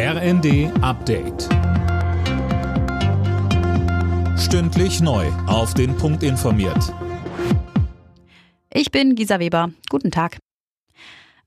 RND 0.00 0.70
Update. 0.80 1.48
Stündlich 4.38 5.00
neu. 5.00 5.26
Auf 5.48 5.74
den 5.74 5.96
Punkt 5.96 6.22
informiert. 6.22 6.94
Ich 8.72 8.92
bin 8.92 9.16
Gisa 9.16 9.40
Weber. 9.40 9.72
Guten 9.90 10.12
Tag. 10.12 10.38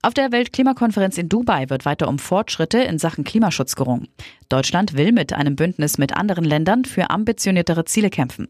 Auf 0.02 0.12
der 0.12 0.32
Weltklimakonferenz 0.32 1.16
in 1.16 1.30
Dubai 1.30 1.70
wird 1.70 1.86
weiter 1.86 2.08
um 2.08 2.18
Fortschritte 2.18 2.80
in 2.80 2.98
Sachen 2.98 3.24
Klimaschutz 3.24 3.74
gerungen. 3.74 4.08
Deutschland 4.50 4.98
will 4.98 5.12
mit 5.12 5.32
einem 5.32 5.56
Bündnis 5.56 5.96
mit 5.96 6.14
anderen 6.14 6.44
Ländern 6.44 6.84
für 6.84 7.08
ambitioniertere 7.08 7.86
Ziele 7.86 8.10
kämpfen. 8.10 8.48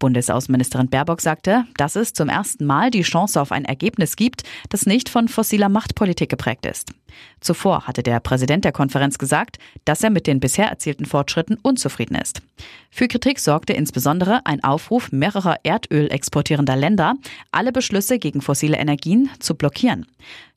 Bundesaußenministerin 0.00 0.88
Baerbock 0.88 1.20
sagte, 1.20 1.64
dass 1.76 1.94
es 1.94 2.12
zum 2.12 2.28
ersten 2.28 2.66
Mal 2.66 2.90
die 2.90 3.02
Chance 3.02 3.40
auf 3.40 3.52
ein 3.52 3.64
Ergebnis 3.64 4.16
gibt, 4.16 4.42
das 4.68 4.86
nicht 4.86 5.08
von 5.08 5.28
fossiler 5.28 5.68
Machtpolitik 5.68 6.28
geprägt 6.28 6.66
ist. 6.66 6.92
Zuvor 7.40 7.86
hatte 7.86 8.02
der 8.02 8.18
Präsident 8.18 8.64
der 8.64 8.72
Konferenz 8.72 9.18
gesagt, 9.18 9.58
dass 9.84 10.02
er 10.02 10.10
mit 10.10 10.26
den 10.26 10.40
bisher 10.40 10.66
erzielten 10.66 11.06
Fortschritten 11.06 11.58
unzufrieden 11.62 12.16
ist. 12.16 12.42
Für 12.90 13.06
Kritik 13.06 13.38
sorgte 13.38 13.72
insbesondere 13.72 14.44
ein 14.46 14.64
Aufruf 14.64 15.12
mehrerer 15.12 15.56
Erdöl 15.62 16.10
exportierender 16.10 16.76
Länder, 16.76 17.14
alle 17.52 17.70
Beschlüsse 17.70 18.18
gegen 18.18 18.40
fossile 18.40 18.78
Energien 18.78 19.30
zu 19.38 19.54
blockieren. 19.54 20.06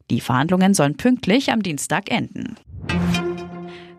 Die 0.09 0.21
Verhandlungen 0.21 0.73
sollen 0.73 0.97
pünktlich 0.97 1.51
am 1.51 1.63
Dienstag 1.63 2.09
enden. 2.09 2.55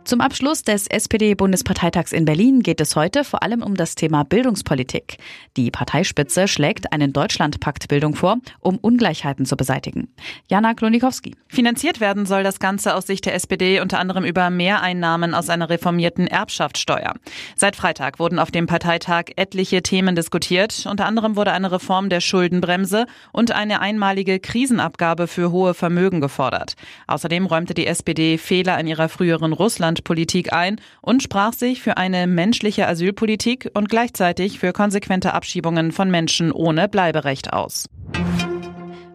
Zum 0.05 0.21
Abschluss 0.21 0.63
des 0.63 0.87
SPD-Bundesparteitags 0.87 2.13
in 2.13 2.27
Berlin 2.27 2.61
geht 2.61 2.83
es 2.83 2.95
heute 2.95 3.25
vor 3.25 3.43
allem 3.43 3.63
um 3.63 3.75
das 3.75 3.95
Thema 3.95 4.23
Bildungspolitik. 4.23 5.17
Die 5.57 5.71
Parteispitze 5.71 6.47
schlägt 6.47 6.93
einen 6.93 7.15
Deutschlandpakt 7.15 7.89
Bildung 7.89 8.15
vor, 8.15 8.37
um 8.61 8.77
Ungleichheiten 8.77 9.47
zu 9.47 9.57
beseitigen. 9.57 10.13
Jana 10.51 10.75
Klonikowski. 10.75 11.35
Finanziert 11.49 12.01
werden 12.01 12.27
soll 12.27 12.43
das 12.43 12.59
Ganze 12.59 12.95
aus 12.95 13.07
Sicht 13.07 13.25
der 13.25 13.35
SPD 13.35 13.81
unter 13.81 13.99
anderem 13.99 14.25
über 14.25 14.51
Mehreinnahmen 14.51 15.33
aus 15.33 15.49
einer 15.49 15.71
reformierten 15.71 16.27
Erbschaftssteuer. 16.27 17.15
Seit 17.57 17.75
Freitag 17.75 18.19
wurden 18.19 18.39
auf 18.39 18.51
dem 18.51 18.67
Parteitag 18.67 19.31
etliche 19.37 19.83
Themen 19.83 20.15
diskutiert. 20.15 20.85
Unter 20.87 21.07
anderem 21.07 21.35
wurde 21.35 21.53
eine 21.53 21.73
Reform 21.73 22.11
der 22.11 22.21
Schuldenbremse 22.21 23.07
und 23.33 23.53
eine 23.53 23.81
einmalige 23.81 24.39
Krisenabgabe 24.39 25.29
für 25.29 25.51
hohe 25.51 25.73
Vermögen 25.73 26.21
gefordert. 26.21 26.75
Außerdem 27.07 27.47
räumte 27.47 27.73
die 27.73 27.87
SPD 27.87 28.37
Fehler 28.37 28.79
in 28.79 28.87
ihrer 28.87 29.09
früheren 29.09 29.55
Russland 29.55 29.94
Russlandpolitik 29.95 30.53
ein 30.53 30.81
und 31.01 31.23
sprach 31.23 31.53
sich 31.53 31.83
für 31.83 31.97
eine 31.97 32.27
menschliche 32.27 32.89
Asylpolitik 32.89 33.71
und 33.75 33.89
gleichzeitig 33.89 34.59
für 34.59 34.73
konsequente 34.73 35.33
Abschiebungen 35.35 35.93
von 35.93 36.11
Menschen 36.11 36.51
ohne 36.53 36.89
Bleiberecht 36.89 37.53
aus. 37.53 37.89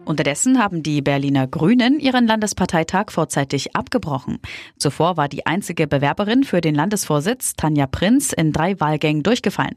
Unterdessen 0.04 0.58
haben 0.58 0.82
die 0.82 1.02
Berliner 1.02 1.46
Grünen 1.46 2.00
ihren 2.00 2.26
Landesparteitag 2.26 3.10
vorzeitig 3.10 3.76
abgebrochen. 3.76 4.40
Zuvor 4.76 5.16
war 5.16 5.28
die 5.28 5.46
einzige 5.46 5.86
Bewerberin 5.86 6.42
für 6.42 6.60
den 6.60 6.74
Landesvorsitz, 6.74 7.54
Tanja 7.54 7.86
Prinz, 7.86 8.32
in 8.32 8.50
drei 8.50 8.80
Wahlgängen 8.80 9.22
durchgefallen. 9.22 9.76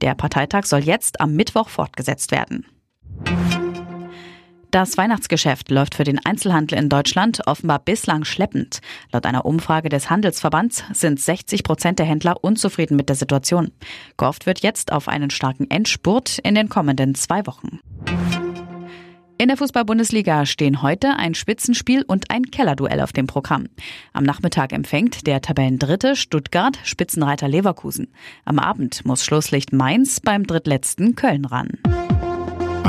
Der 0.00 0.14
Parteitag 0.14 0.64
soll 0.64 0.80
jetzt 0.80 1.20
am 1.20 1.34
Mittwoch 1.34 1.68
fortgesetzt 1.68 2.30
werden. 2.30 2.64
Das 4.74 4.98
Weihnachtsgeschäft 4.98 5.70
läuft 5.70 5.94
für 5.94 6.02
den 6.02 6.18
Einzelhandel 6.26 6.76
in 6.76 6.88
Deutschland 6.88 7.46
offenbar 7.46 7.78
bislang 7.78 8.24
schleppend. 8.24 8.80
Laut 9.12 9.24
einer 9.24 9.46
Umfrage 9.46 9.88
des 9.88 10.10
Handelsverbands 10.10 10.82
sind 10.92 11.20
60 11.20 11.62
Prozent 11.62 12.00
der 12.00 12.06
Händler 12.06 12.42
unzufrieden 12.42 12.96
mit 12.96 13.08
der 13.08 13.14
Situation. 13.14 13.70
Gehofft 14.16 14.46
wird 14.46 14.64
jetzt 14.64 14.90
auf 14.90 15.06
einen 15.06 15.30
starken 15.30 15.70
Endspurt 15.70 16.40
in 16.40 16.56
den 16.56 16.68
kommenden 16.68 17.14
zwei 17.14 17.46
Wochen. 17.46 17.78
In 19.38 19.46
der 19.46 19.56
Fußball-Bundesliga 19.58 20.44
stehen 20.44 20.82
heute 20.82 21.10
ein 21.18 21.36
Spitzenspiel 21.36 22.02
und 22.02 22.32
ein 22.32 22.42
Kellerduell 22.46 23.00
auf 23.00 23.12
dem 23.12 23.28
Programm. 23.28 23.68
Am 24.12 24.24
Nachmittag 24.24 24.72
empfängt 24.72 25.28
der 25.28 25.40
Tabellendritte 25.40 26.16
Stuttgart 26.16 26.80
Spitzenreiter 26.82 27.46
Leverkusen. 27.46 28.12
Am 28.44 28.58
Abend 28.58 29.04
muss 29.04 29.24
Schlusslicht 29.24 29.72
Mainz 29.72 30.18
beim 30.18 30.44
drittletzten 30.44 31.14
Köln 31.14 31.44
ran. 31.44 31.78